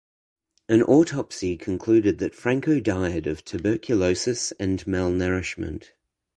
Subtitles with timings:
[0.67, 5.91] An autopsy concluded that Franco died of tuberculosis and malnourishment.